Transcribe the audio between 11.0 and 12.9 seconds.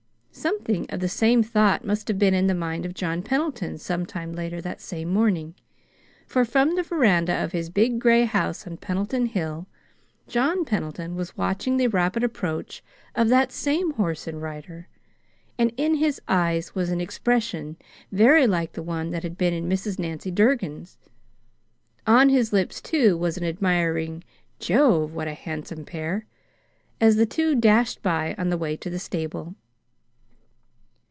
was watching the rapid approach